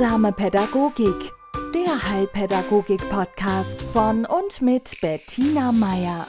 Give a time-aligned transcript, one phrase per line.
[0.00, 1.30] Heilsame Pädagogik,
[1.74, 6.26] der Heilpädagogik-Podcast von und mit Bettina Meier.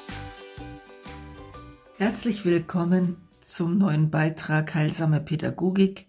[1.96, 6.08] Herzlich willkommen zum neuen Beitrag Heilsame Pädagogik,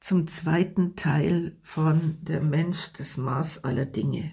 [0.00, 4.32] zum zweiten Teil von Der Mensch, das Maß aller Dinge.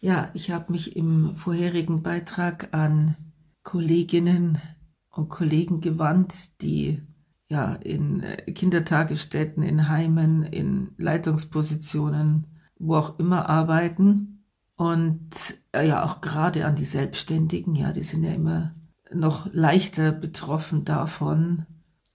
[0.00, 3.16] Ja, ich habe mich im vorherigen Beitrag an
[3.62, 4.60] Kolleginnen
[5.08, 7.00] und Kollegen gewandt, die
[7.50, 12.46] ja, in äh, Kindertagesstätten, in Heimen, in Leitungspositionen,
[12.78, 14.44] wo auch immer arbeiten.
[14.76, 18.76] Und äh, ja, auch gerade an die Selbstständigen, ja, die sind ja immer
[19.12, 21.66] noch leichter betroffen davon,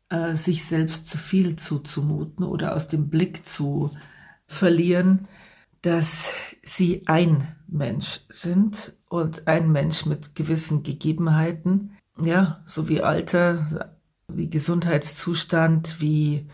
[0.09, 3.92] äh, sich selbst zu viel zuzumuten oder aus dem Blick zu
[4.48, 5.28] verlieren,
[5.81, 6.34] dass
[6.64, 13.95] sie ein Mensch sind und ein Mensch mit gewissen Gegebenheiten, ja, so wie Alter,
[14.28, 16.48] wie Gesundheitszustand, wie,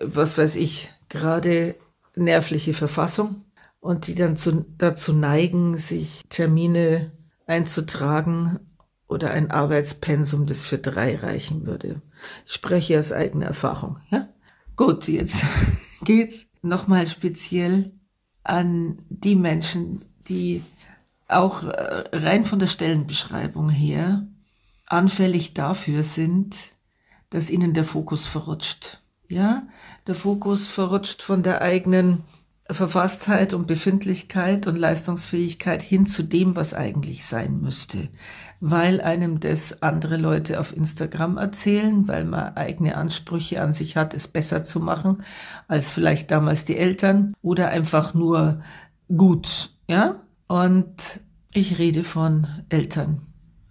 [0.00, 1.76] was weiß ich, gerade
[2.14, 3.44] nervliche Verfassung
[3.80, 7.12] und die dann zu, dazu neigen, sich Termine
[7.46, 8.60] einzutragen
[9.08, 12.00] oder ein Arbeitspensum, das für drei reichen würde.
[12.46, 14.28] Ich spreche aus eigener Erfahrung, ja?
[14.76, 15.44] Gut, jetzt
[16.04, 17.92] geht's nochmal speziell
[18.44, 20.62] an die Menschen, die
[21.28, 24.26] auch äh, rein von der Stellenbeschreibung her
[24.86, 26.72] anfällig dafür sind,
[27.30, 29.00] dass ihnen der Fokus verrutscht.
[29.28, 29.62] Ja,
[30.06, 32.24] der Fokus verrutscht von der eigenen
[32.72, 38.08] Verfasstheit und Befindlichkeit und Leistungsfähigkeit hin zu dem, was eigentlich sein müsste,
[38.60, 44.14] weil einem das andere Leute auf Instagram erzählen, weil man eigene Ansprüche an sich hat,
[44.14, 45.22] es besser zu machen
[45.68, 48.62] als vielleicht damals die Eltern oder einfach nur
[49.08, 50.16] gut, ja?
[50.46, 51.20] Und
[51.52, 53.22] ich rede von Eltern,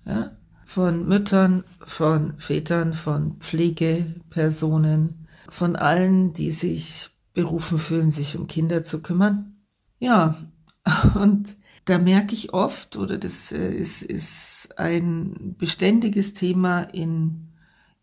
[0.05, 0.31] ja?
[0.69, 8.83] Von Müttern, von Vätern, von Pflegepersonen, von allen, die sich berufen fühlen, sich um Kinder
[8.83, 9.55] zu kümmern.
[9.97, 10.37] Ja,
[11.15, 17.47] und da merke ich oft, oder das äh, ist, ist ein beständiges Thema in,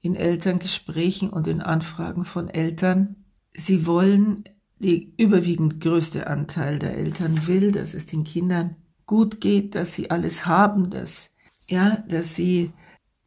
[0.01, 3.15] in Elterngesprächen und in Anfragen von Eltern,
[3.55, 4.43] sie wollen,
[4.81, 8.75] die überwiegend größte Anteil der Eltern will, dass es den Kindern
[9.07, 11.36] gut geht, dass sie alles haben, dass
[11.69, 12.73] ja, dass sie,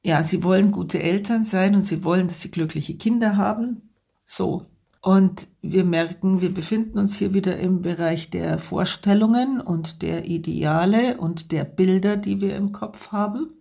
[0.04, 3.90] ja, sie wollen gute Eltern sein und sie wollen, dass sie glückliche Kinder haben.
[4.26, 4.66] So.
[5.02, 11.18] Und wir merken, wir befinden uns hier wieder im Bereich der Vorstellungen und der Ideale
[11.18, 13.54] und der Bilder, die wir im Kopf haben.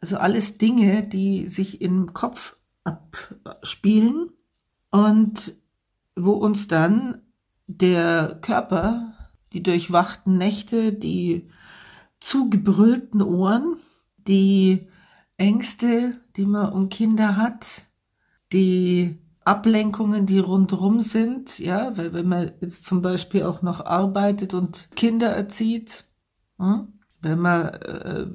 [0.00, 4.30] Also alles Dinge, die sich im Kopf abspielen
[4.90, 5.54] und
[6.16, 7.22] wo uns dann
[7.68, 9.12] der Körper,
[9.52, 11.48] die durchwachten Nächte, die
[12.18, 13.76] zugebrüllten Ohren,
[14.30, 14.86] die
[15.36, 17.82] Ängste, die man um Kinder hat,
[18.52, 24.54] die Ablenkungen, die rundherum sind, ja, weil wenn man jetzt zum Beispiel auch noch arbeitet
[24.54, 26.04] und Kinder erzieht,
[26.58, 28.26] hm, wenn man äh,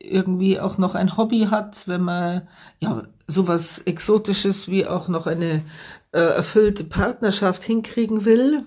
[0.00, 2.48] irgendwie auch noch ein Hobby hat, wenn man
[2.80, 5.64] ja sowas Exotisches wie auch noch eine
[6.12, 8.64] äh, erfüllte Partnerschaft hinkriegen will,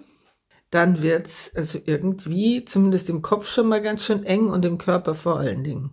[0.72, 5.16] dann wird's also irgendwie zumindest im Kopf schon mal ganz schön eng und im Körper
[5.16, 5.92] vor allen Dingen.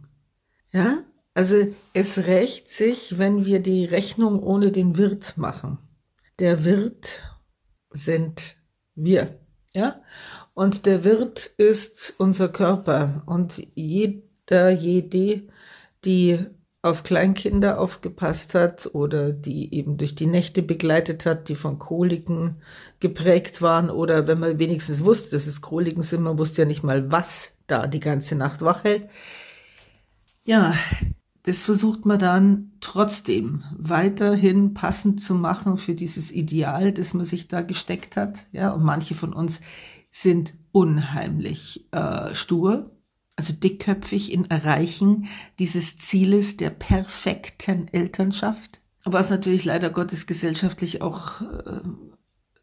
[0.74, 1.04] Ja,
[1.34, 5.78] also es rächt sich, wenn wir die Rechnung ohne den Wirt machen.
[6.40, 7.22] Der Wirt
[7.90, 8.56] sind
[8.96, 9.38] wir,
[9.72, 10.02] ja,
[10.52, 13.22] und der Wirt ist unser Körper.
[13.26, 15.46] Und jeder, jede,
[16.04, 16.44] die
[16.82, 22.62] auf Kleinkinder aufgepasst hat oder die eben durch die Nächte begleitet hat, die von Koliken
[22.98, 26.82] geprägt waren oder wenn man wenigstens wusste, dass es Koliken sind, man wusste ja nicht
[26.82, 29.08] mal, was da die ganze Nacht wach hält,
[30.44, 30.74] ja,
[31.44, 37.48] das versucht man dann trotzdem weiterhin passend zu machen für dieses Ideal, das man sich
[37.48, 38.46] da gesteckt hat.
[38.52, 39.60] Ja, und manche von uns
[40.10, 42.96] sind unheimlich äh, stur,
[43.36, 45.26] also dickköpfig in Erreichen
[45.58, 48.80] dieses Zieles der perfekten Elternschaft.
[49.04, 51.80] Was natürlich leider Gottes gesellschaftlich auch äh,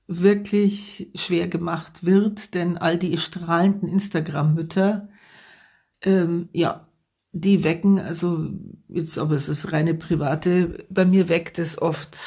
[0.07, 5.09] wirklich schwer gemacht wird, denn all die strahlenden Instagram-Mütter,
[6.01, 6.87] ähm, ja,
[7.33, 8.49] die wecken, also
[8.89, 12.17] jetzt, aber es ist reine private, bei mir weckt es oft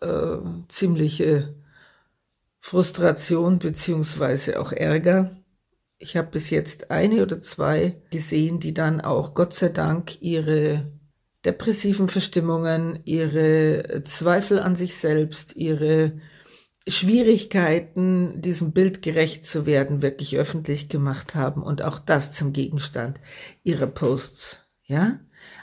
[0.00, 0.38] äh,
[0.68, 1.54] ziemliche
[2.60, 5.30] Frustration beziehungsweise auch Ärger.
[5.98, 10.92] Ich habe bis jetzt eine oder zwei gesehen, die dann auch Gott sei Dank ihre
[11.44, 16.20] depressiven Verstimmungen, ihre Zweifel an sich selbst, ihre
[16.88, 23.20] Schwierigkeiten, diesem Bild gerecht zu werden, wirklich öffentlich gemacht haben und auch das zum Gegenstand
[23.62, 24.66] ihrer Posts.
[24.84, 25.20] Ja?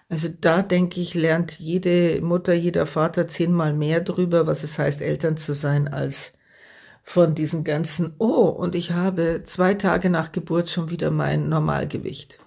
[0.09, 5.01] Also da denke ich, lernt jede Mutter, jeder Vater zehnmal mehr drüber, was es heißt,
[5.01, 6.33] Eltern zu sein, als
[7.03, 12.39] von diesen ganzen, oh, und ich habe zwei Tage nach Geburt schon wieder mein Normalgewicht.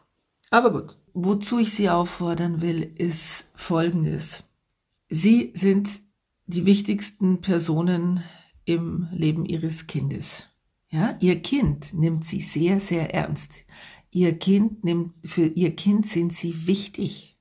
[0.50, 4.44] Aber gut, wozu ich Sie auffordern will, ist Folgendes.
[5.08, 5.88] Sie sind
[6.46, 8.22] die wichtigsten Personen
[8.68, 10.48] im Leben Ihres Kindes.
[10.90, 13.64] Ja, Ihr Kind nimmt Sie sehr, sehr ernst.
[14.10, 17.38] Ihr Kind nimmt, für Ihr Kind sind Sie wichtig.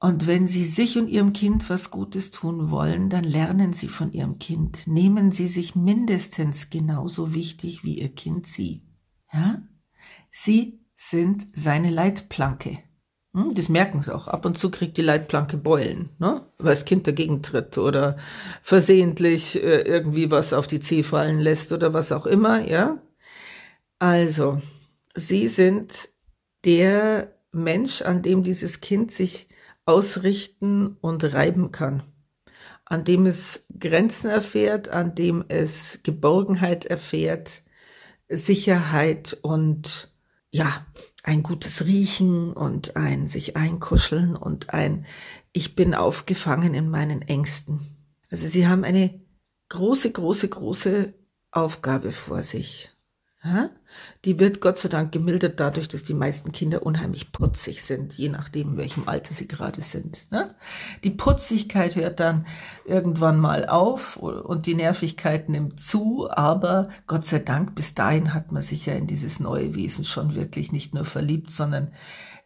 [0.00, 4.12] Und wenn Sie sich und Ihrem Kind was Gutes tun wollen, dann lernen Sie von
[4.12, 4.86] Ihrem Kind.
[4.86, 8.82] Nehmen Sie sich mindestens genauso wichtig wie Ihr Kind Sie.
[9.32, 9.62] Ja?
[10.30, 12.80] Sie sind seine Leitplanke.
[13.34, 14.28] Hm, das merken sie auch.
[14.28, 16.46] Ab und zu kriegt die Leitplanke Beulen, ne?
[16.58, 18.16] weil das Kind dagegen tritt oder
[18.62, 22.98] versehentlich äh, irgendwie was auf die Zehe fallen lässt oder was auch immer, ja.
[23.98, 24.62] Also,
[25.14, 26.10] sie sind
[26.64, 29.48] der Mensch, an dem dieses Kind sich
[29.84, 32.04] ausrichten und reiben kann,
[32.84, 37.62] an dem es Grenzen erfährt, an dem es Geborgenheit erfährt,
[38.28, 40.10] Sicherheit und
[40.50, 40.86] ja,
[41.24, 45.06] ein gutes Riechen und ein sich einkuscheln und ein
[45.52, 47.80] ich bin aufgefangen in meinen Ängsten.
[48.30, 49.20] Also sie haben eine
[49.70, 51.14] große, große, große
[51.50, 52.93] Aufgabe vor sich.
[54.24, 58.30] Die wird Gott sei Dank gemildert dadurch, dass die meisten Kinder unheimlich putzig sind, je
[58.30, 60.26] nachdem, in welchem Alter sie gerade sind.
[60.30, 60.54] Ne?
[61.04, 62.46] Die Putzigkeit hört dann
[62.86, 68.50] irgendwann mal auf und die Nervigkeit nimmt zu, aber Gott sei Dank, bis dahin hat
[68.50, 71.92] man sich ja in dieses neue Wesen schon wirklich nicht nur verliebt, sondern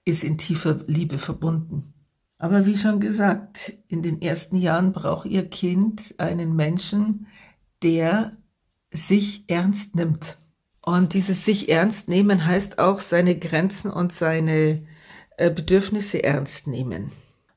[0.04, 1.94] ist in tiefer Liebe verbunden.
[2.38, 7.28] Aber wie schon gesagt, in den ersten Jahren braucht ihr Kind einen Menschen,
[7.82, 8.36] der
[8.90, 10.38] sich ernst nimmt
[10.96, 14.86] und dieses sich ernst nehmen heißt auch seine Grenzen und seine
[15.36, 17.12] äh, Bedürfnisse ernst nehmen.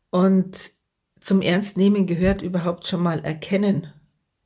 [0.09, 0.73] Und
[1.21, 3.87] zum Ernstnehmen gehört überhaupt schon mal erkennen.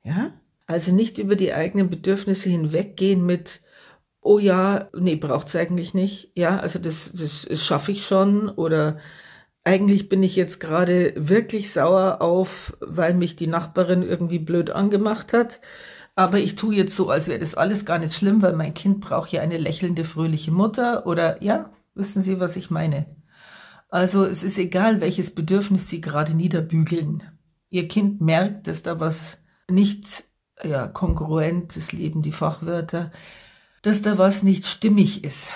[0.03, 0.33] Ja?
[0.67, 3.61] Also nicht über die eigenen Bedürfnisse hinweggehen mit,
[4.21, 6.31] oh ja, nee, braucht's eigentlich nicht.
[6.35, 8.99] Ja, also das, das, das schaffe ich schon oder
[9.63, 15.33] eigentlich bin ich jetzt gerade wirklich sauer auf, weil mich die Nachbarin irgendwie blöd angemacht
[15.33, 15.59] hat
[16.15, 19.01] aber ich tue jetzt so, als wäre das alles gar nicht schlimm, weil mein Kind
[19.01, 23.05] braucht ja eine lächelnde, fröhliche Mutter oder ja, wissen Sie, was ich meine?
[23.89, 27.23] Also es ist egal, welches Bedürfnis Sie gerade niederbügeln.
[27.69, 29.39] Ihr Kind merkt, dass da was
[29.69, 30.25] nicht
[30.63, 33.11] ja, kongruent, das leben die Fachwörter,
[33.81, 35.51] dass da was nicht stimmig ist.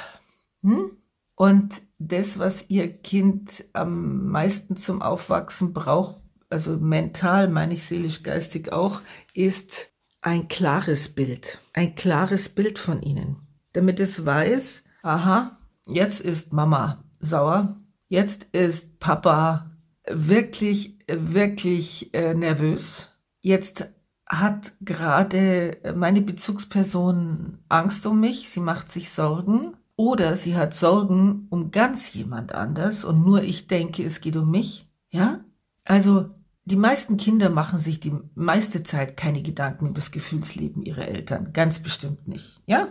[0.61, 0.91] Hm?
[1.35, 6.17] Und das, was Ihr Kind am meisten zum Aufwachsen braucht,
[6.49, 9.01] also mental, meine ich seelisch, geistig auch,
[9.33, 9.91] ist
[10.21, 13.37] ein klares Bild, ein klares Bild von ihnen,
[13.73, 15.57] damit es weiß, aha,
[15.87, 17.75] jetzt ist Mama sauer,
[18.07, 19.71] jetzt ist Papa
[20.07, 23.11] wirklich, wirklich äh, nervös,
[23.41, 23.87] jetzt
[24.25, 31.47] hat gerade meine Bezugsperson Angst um mich, sie macht sich Sorgen oder sie hat Sorgen
[31.49, 34.87] um ganz jemand anders und nur ich denke, es geht um mich.
[35.09, 35.39] Ja?
[35.83, 36.29] Also
[36.69, 41.51] die meisten Kinder machen sich die meiste Zeit keine Gedanken über das Gefühlsleben ihrer Eltern.
[41.51, 42.61] Ganz bestimmt nicht.
[42.67, 42.89] Ja?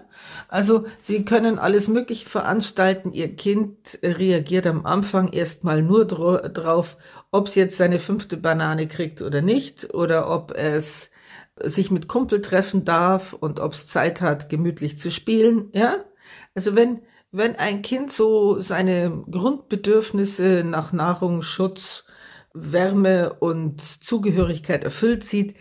[0.49, 3.13] Also, sie können alles Mögliche veranstalten.
[3.13, 6.97] Ihr Kind reagiert am Anfang erstmal nur drauf,
[7.31, 11.11] ob es jetzt seine fünfte Banane kriegt oder nicht, oder ob es
[11.63, 15.69] sich mit Kumpel treffen darf und ob es Zeit hat, gemütlich zu spielen.
[15.73, 16.05] Ja?
[16.57, 22.05] Also, wenn, wenn ein Kind so seine Grundbedürfnisse nach Nahrung, Schutz,
[22.61, 25.57] Wärme und Zugehörigkeit erfüllt sieht,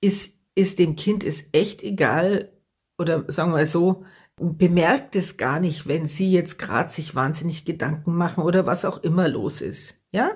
[0.00, 2.52] ist, ist dem Kind ist echt egal
[2.98, 4.04] oder sagen wir mal so,
[4.36, 9.02] bemerkt es gar nicht, wenn sie jetzt gerade sich wahnsinnig Gedanken machen oder was auch
[9.02, 10.00] immer los ist.
[10.10, 10.32] Ja?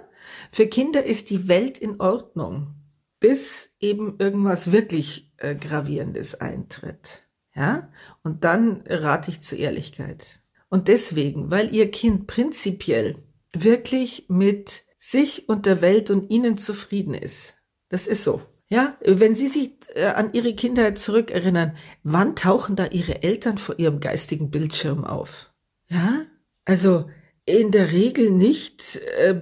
[0.53, 2.75] Für Kinder ist die Welt in Ordnung,
[3.21, 7.29] bis eben irgendwas wirklich äh, gravierendes eintritt.
[7.55, 7.91] Ja?
[8.23, 10.41] Und dann rate ich zur Ehrlichkeit.
[10.69, 13.17] Und deswegen, weil ihr Kind prinzipiell
[13.53, 17.57] wirklich mit sich und der Welt und ihnen zufrieden ist.
[17.89, 18.43] Das ist so.
[18.71, 23.79] Ja, wenn Sie sich äh, an Ihre Kindheit zurückerinnern, wann tauchen da Ihre Eltern vor
[23.79, 25.55] Ihrem geistigen Bildschirm auf?
[25.89, 26.27] Ja,
[26.67, 27.09] also
[27.47, 29.41] in der Regel nicht, äh,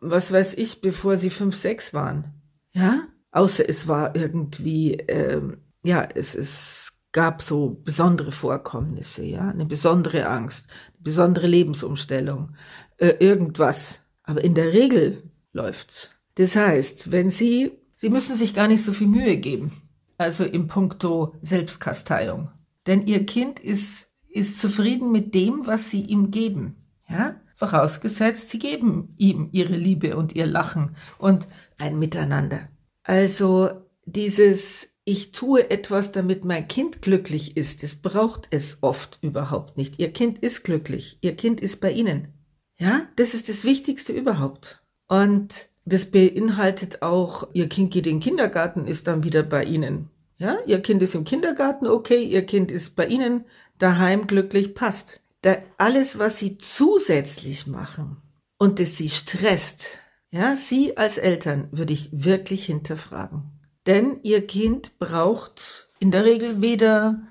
[0.00, 2.40] was weiß ich, bevor Sie fünf, sechs waren.
[2.72, 5.42] Ja, außer es war irgendwie, äh,
[5.82, 12.54] ja, es, es gab so besondere Vorkommnisse, ja, eine besondere Angst, eine besondere Lebensumstellung,
[12.98, 14.00] äh, irgendwas.
[14.28, 15.22] Aber in der Regel
[15.54, 16.10] läuft's.
[16.34, 19.72] Das heißt, wenn Sie, Sie müssen sich gar nicht so viel Mühe geben.
[20.18, 22.50] Also im Punkto Selbstkasteiung.
[22.86, 26.76] Denn Ihr Kind ist, ist zufrieden mit dem, was Sie ihm geben.
[27.08, 27.36] Ja?
[27.56, 32.68] Vorausgesetzt, Sie geben ihm Ihre Liebe und Ihr Lachen und ein Miteinander.
[33.04, 33.70] Also
[34.04, 37.82] dieses ich tue etwas, damit mein Kind glücklich ist.
[37.82, 39.98] Das braucht es oft überhaupt nicht.
[39.98, 41.16] Ihr Kind ist glücklich.
[41.22, 42.37] Ihr Kind ist bei Ihnen.
[42.78, 44.82] Ja, das ist das Wichtigste überhaupt.
[45.08, 50.10] Und das beinhaltet auch, Ihr Kind geht in den Kindergarten, ist dann wieder bei Ihnen.
[50.38, 53.44] Ja, Ihr Kind ist im Kindergarten, okay, Ihr Kind ist bei Ihnen
[53.78, 55.20] daheim glücklich, passt.
[55.42, 58.18] Da alles, was Sie zusätzlich machen
[58.58, 63.44] und das Sie stresst, ja, Sie als Eltern würde ich wirklich hinterfragen.
[63.86, 67.22] Denn Ihr Kind braucht in der Regel weder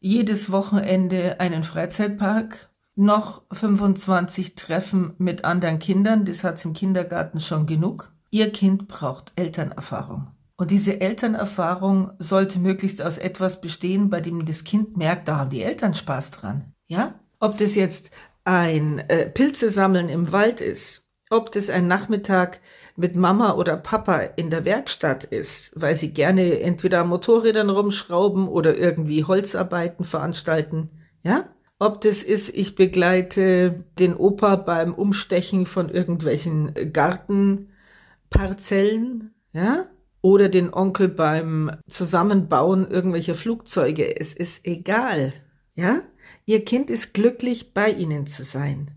[0.00, 7.66] jedes Wochenende einen Freizeitpark noch 25 Treffen mit anderen Kindern, das hat's im Kindergarten schon
[7.66, 8.12] genug.
[8.30, 10.28] Ihr Kind braucht Elternerfahrung.
[10.56, 15.50] Und diese Elternerfahrung sollte möglichst aus etwas bestehen, bei dem das Kind merkt, da haben
[15.50, 16.72] die Eltern Spaß dran.
[16.86, 17.14] Ja?
[17.40, 18.10] Ob das jetzt
[18.44, 22.60] ein äh, Pilze im Wald ist, ob das ein Nachmittag
[22.96, 28.76] mit Mama oder Papa in der Werkstatt ist, weil sie gerne entweder Motorrädern rumschrauben oder
[28.76, 30.90] irgendwie Holzarbeiten veranstalten,
[31.22, 31.48] ja?
[31.82, 39.86] Ob das ist, ich begleite den Opa beim Umstechen von irgendwelchen Gartenparzellen, ja?
[40.20, 44.16] Oder den Onkel beim Zusammenbauen irgendwelcher Flugzeuge.
[44.16, 45.32] Es ist egal,
[45.74, 46.02] ja?
[46.46, 48.92] Ihr Kind ist glücklich, bei ihnen zu sein.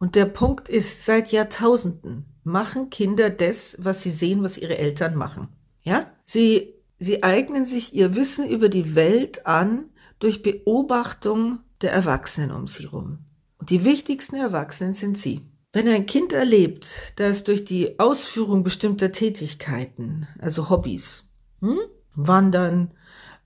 [0.00, 5.14] Und der Punkt ist, seit Jahrtausenden machen Kinder das, was sie sehen, was ihre Eltern
[5.14, 5.46] machen.
[5.82, 6.10] Ja?
[6.24, 12.66] Sie, sie eignen sich ihr Wissen über die Welt an durch Beobachtung der Erwachsenen um
[12.66, 13.18] sie rum.
[13.58, 15.42] Und die wichtigsten Erwachsenen sind sie.
[15.72, 21.28] Wenn ein Kind erlebt, dass durch die Ausführung bestimmter Tätigkeiten, also Hobbys,
[21.60, 21.78] hm,
[22.14, 22.92] Wandern,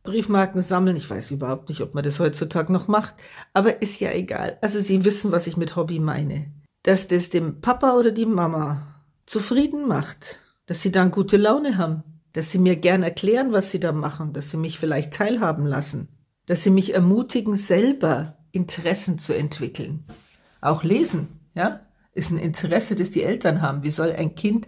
[0.03, 3.17] Briefmarken sammeln, ich weiß überhaupt nicht, ob man das heutzutage noch macht,
[3.53, 4.59] aber ist ja egal.
[4.63, 6.53] Also Sie wissen, was ich mit Hobby meine.
[6.83, 12.05] Dass das dem Papa oder die Mama zufrieden macht, dass sie dann gute Laune haben,
[12.33, 16.09] dass sie mir gern erklären, was sie da machen, dass sie mich vielleicht teilhaben lassen,
[16.51, 20.03] dass sie mich ermutigen, selber Interessen zu entwickeln.
[20.61, 23.85] Auch lesen, ja, ist ein Interesse, das die Eltern haben.
[23.85, 24.67] Wie soll ein Kind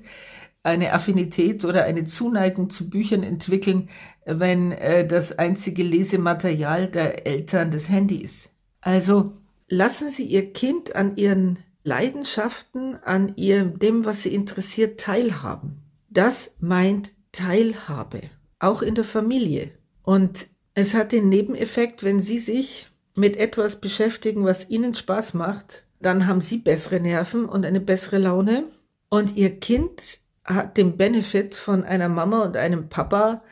[0.62, 3.88] eine Affinität oder eine Zuneigung zu Büchern entwickeln,
[4.24, 8.52] wenn äh, das einzige Lesematerial der Eltern das Handy ist?
[8.80, 9.32] Also
[9.66, 15.82] lassen Sie Ihr Kind an ihren Leidenschaften, an ihrem, dem, was sie interessiert, teilhaben.
[16.10, 18.20] Das meint Teilhabe,
[18.60, 19.72] auch in der Familie.
[20.04, 25.86] Und es hat den Nebeneffekt, wenn Sie sich mit etwas beschäftigen, was Ihnen Spaß macht,
[26.00, 28.68] dann haben Sie bessere Nerven und eine bessere Laune.
[29.08, 33.42] Und Ihr Kind hat den Benefit von einer Mama und einem Papa,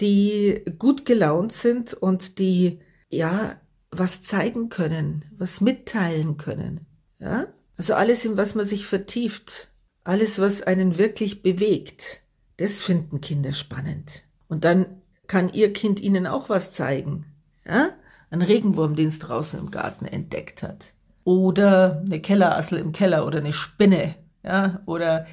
[0.00, 6.86] die gut gelaunt sind und die, ja, was zeigen können, was mitteilen können.
[7.18, 7.46] Ja?
[7.76, 9.68] Also alles, in was man sich vertieft,
[10.04, 12.22] alles, was einen wirklich bewegt,
[12.56, 14.24] das finden Kinder spannend.
[14.48, 17.26] Und dann kann ihr Kind ihnen auch was zeigen.
[17.66, 17.90] Ja?
[18.30, 20.92] Ein Regenwurm, den es draußen im Garten entdeckt hat.
[21.24, 24.16] Oder eine Kellerassel im Keller oder eine Spinne.
[24.42, 24.80] Ja?
[24.86, 25.26] Oder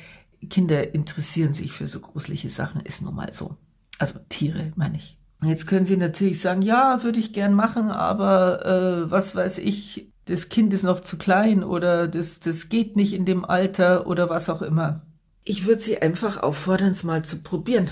[0.50, 3.58] Kinder interessieren sich für so gruselige Sachen, ist nun mal so.
[3.98, 5.17] Also Tiere, meine ich.
[5.41, 10.12] Jetzt können Sie natürlich sagen, ja, würde ich gern machen, aber äh, was weiß ich,
[10.25, 14.29] das Kind ist noch zu klein oder das, das geht nicht in dem Alter oder
[14.29, 15.01] was auch immer.
[15.43, 17.89] Ich würde Sie einfach auffordern, es mal zu probieren.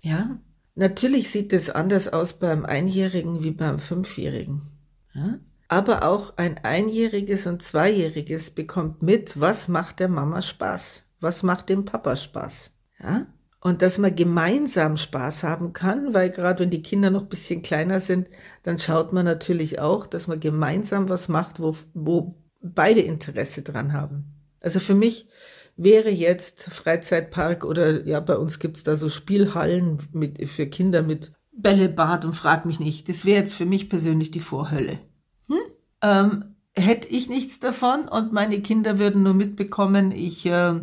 [0.00, 0.38] Ja?
[0.78, 4.62] Natürlich sieht es anders aus beim Einjährigen wie beim Fünfjährigen.
[5.12, 5.40] Ja?
[5.66, 11.68] Aber auch ein Einjähriges und Zweijähriges bekommt mit, was macht der Mama Spaß, was macht
[11.68, 12.72] dem Papa Spaß.
[13.02, 13.26] Ja?
[13.60, 17.62] Und dass man gemeinsam Spaß haben kann, weil gerade wenn die Kinder noch ein bisschen
[17.62, 18.28] kleiner sind,
[18.62, 23.92] dann schaut man natürlich auch, dass man gemeinsam was macht, wo, wo beide Interesse dran
[23.92, 24.32] haben.
[24.60, 25.26] Also für mich
[25.78, 31.32] wäre jetzt Freizeitpark oder ja, bei uns gibt's da so Spielhallen mit, für Kinder mit
[31.52, 33.08] Bällebad und frag mich nicht.
[33.08, 34.98] Das wäre jetzt für mich persönlich die Vorhölle.
[35.46, 35.56] Hm?
[36.02, 36.44] Ähm,
[36.74, 40.80] hätte ich nichts davon und meine Kinder würden nur mitbekommen, ich äh,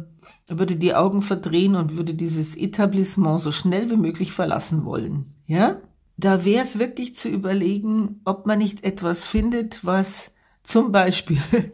[0.48, 5.34] würde die Augen verdrehen und würde dieses Etablissement so schnell wie möglich verlassen wollen.
[5.46, 5.82] Ja?
[6.18, 10.34] Da wäre es wirklich zu überlegen, ob man nicht etwas findet, was
[10.64, 11.42] zum Beispiel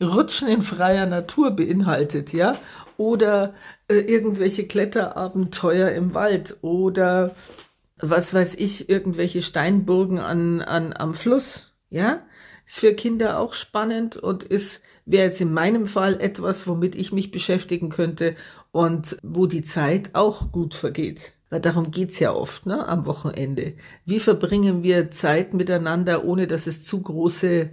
[0.00, 2.56] Rutschen in freier Natur beinhaltet, ja?
[2.96, 3.54] Oder
[3.88, 7.34] äh, irgendwelche Kletterabenteuer im Wald oder
[8.00, 12.22] was weiß ich, irgendwelche Steinburgen an, an, am Fluss, ja?
[12.64, 17.12] Ist für Kinder auch spannend und ist wäre jetzt in meinem Fall etwas, womit ich
[17.12, 18.36] mich beschäftigen könnte
[18.72, 21.32] und wo die Zeit auch gut vergeht.
[21.50, 23.72] Weil darum geht's ja oft, ne, am Wochenende.
[24.04, 27.70] Wie verbringen wir Zeit miteinander, ohne dass es zu große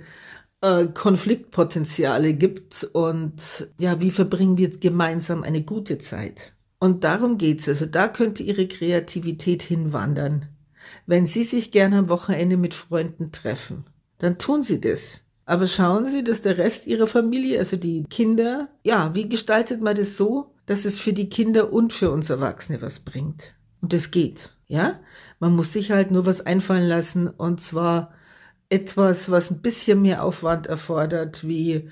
[0.61, 2.83] äh, Konfliktpotenziale gibt?
[2.93, 6.53] Und ja, wie verbringen wir gemeinsam eine gute Zeit?
[6.79, 7.67] Und darum geht's.
[7.67, 10.47] Also da könnte Ihre Kreativität hinwandern.
[11.05, 13.85] Wenn Sie sich gerne am Wochenende mit Freunden treffen,
[14.17, 15.23] dann tun Sie das.
[15.45, 19.95] Aber schauen Sie, dass der Rest Ihrer Familie, also die Kinder, ja, wie gestaltet man
[19.95, 23.55] das so, dass es für die Kinder und für uns Erwachsene was bringt?
[23.81, 24.99] Und es geht, ja?
[25.39, 28.13] Man muss sich halt nur was einfallen lassen und zwar
[28.69, 31.89] etwas, was ein bisschen mehr Aufwand erfordert, wie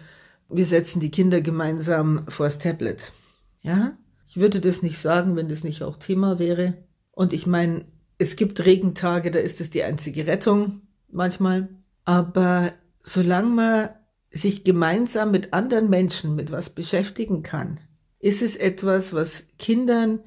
[0.49, 3.11] wir setzen die Kinder gemeinsam vors Tablet.
[3.61, 3.97] Ja?
[4.27, 6.75] Ich würde das nicht sagen, wenn das nicht auch Thema wäre.
[7.11, 7.85] Und ich meine,
[8.17, 11.69] es gibt Regentage, da ist es die einzige Rettung manchmal.
[12.05, 13.89] Aber solange man
[14.31, 17.79] sich gemeinsam mit anderen Menschen mit was beschäftigen kann,
[18.19, 20.19] ist es etwas, was Kindern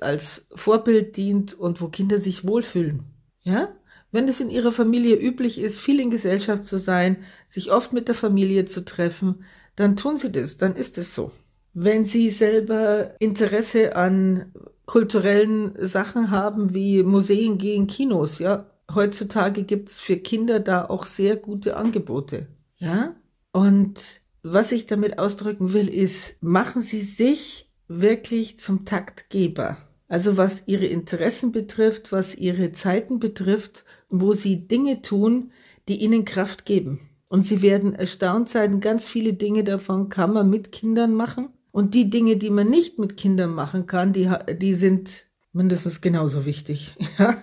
[0.00, 3.04] als Vorbild dient und wo Kinder sich wohlfühlen.
[3.42, 3.68] Ja?
[4.14, 7.16] Wenn es in ihrer Familie üblich ist, viel in Gesellschaft zu sein,
[7.48, 9.42] sich oft mit der Familie zu treffen,
[9.74, 11.32] dann tun sie das, dann ist es so.
[11.72, 14.52] Wenn sie selber Interesse an
[14.86, 21.34] kulturellen Sachen haben, wie Museen gehen, Kinos, ja, heutzutage gibt's für Kinder da auch sehr
[21.34, 22.46] gute Angebote.
[22.76, 23.16] Ja?
[23.50, 29.76] Und was ich damit ausdrücken will, ist, machen Sie sich wirklich zum Taktgeber.
[30.06, 33.84] Also was Ihre Interessen betrifft, was Ihre Zeiten betrifft,
[34.20, 35.52] wo Sie Dinge tun,
[35.88, 37.00] die Ihnen Kraft geben.
[37.28, 41.48] Und Sie werden erstaunt sein, ganz viele Dinge davon kann man mit Kindern machen.
[41.72, 44.30] Und die Dinge, die man nicht mit Kindern machen kann, die,
[44.60, 46.96] die sind mindestens genauso wichtig.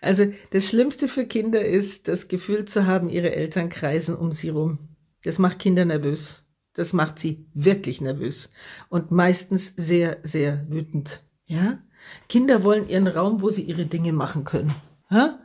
[0.00, 4.48] Also das Schlimmste für Kinder ist, das Gefühl zu haben, ihre Eltern kreisen um sie
[4.48, 4.78] rum.
[5.24, 6.44] Das macht Kinder nervös.
[6.74, 8.50] Das macht sie wirklich nervös
[8.88, 11.22] und meistens sehr, sehr wütend.
[11.44, 11.78] Ja?
[12.28, 14.74] Kinder wollen ihren Raum, wo sie ihre Dinge machen können.
[15.12, 15.38] Ja?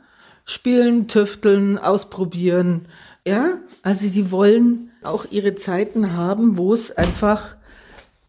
[0.44, 2.88] Spielen, tüfteln, ausprobieren.
[3.26, 3.58] Ja?
[3.82, 7.56] Also sie wollen auch ihre Zeiten haben, wo es einfach,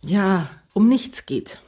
[0.04, 1.62] ja, um nichts geht.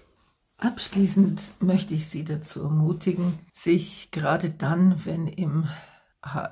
[0.58, 5.68] Abschließend möchte ich Sie dazu ermutigen, sich gerade dann, wenn im,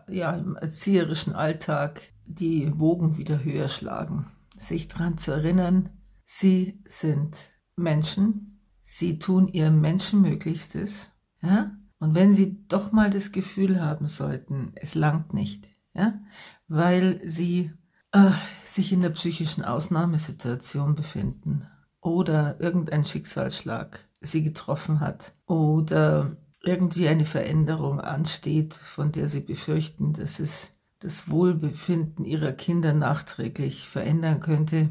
[0.07, 5.89] ja, im erzieherischen Alltag die Wogen wieder höher schlagen, sich daran zu erinnern,
[6.25, 11.11] Sie sind Menschen, Sie tun Ihr Menschenmöglichstes,
[11.43, 11.78] ja?
[11.99, 16.19] Und wenn Sie doch mal das Gefühl haben sollten, es langt nicht, ja,
[16.67, 17.71] weil Sie
[18.11, 18.31] äh,
[18.65, 21.67] sich in der psychischen Ausnahmesituation befinden
[22.01, 30.13] oder irgendein Schicksalsschlag sie getroffen hat oder irgendwie eine Veränderung ansteht, von der sie befürchten,
[30.13, 34.89] dass es das Wohlbefinden ihrer Kinder nachträglich verändern könnte,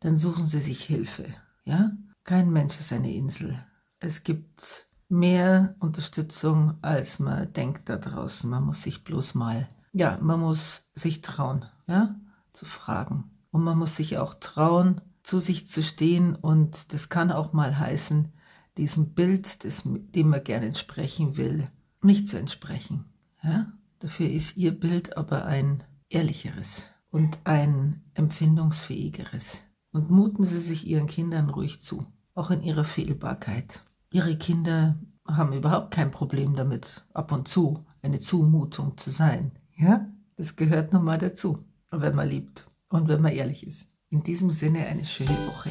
[0.00, 1.26] dann suchen sie sich Hilfe.
[1.64, 1.92] Ja?
[2.24, 3.62] Kein Mensch ist eine Insel.
[3.98, 8.48] Es gibt mehr Unterstützung, als man denkt da draußen.
[8.48, 12.14] Man muss sich bloß mal, ja, man muss sich trauen, ja,
[12.52, 13.30] zu fragen.
[13.50, 17.78] Und man muss sich auch trauen, zu sich zu stehen und das kann auch mal
[17.78, 18.32] heißen,
[18.76, 21.68] diesem Bild, das, dem man gerne entsprechen will,
[22.02, 23.04] nicht zu entsprechen.
[23.42, 23.72] Ja?
[23.98, 29.64] Dafür ist ihr Bild aber ein ehrlicheres und ein empfindungsfähigeres.
[29.92, 33.80] Und muten Sie sich Ihren Kindern ruhig zu, auch in ihrer Fehlbarkeit.
[34.12, 39.52] Ihre Kinder haben überhaupt kein Problem damit, ab und zu eine Zumutung zu sein.
[39.76, 43.88] Ja, das gehört nun mal dazu, wenn man liebt und wenn man ehrlich ist.
[44.08, 45.70] In diesem Sinne eine schöne Woche.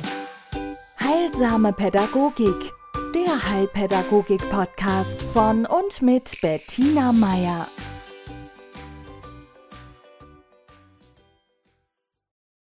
[0.97, 2.71] Heilsame Pädagogik,
[3.13, 7.67] der Heilpädagogik-Podcast von und mit Bettina Meier.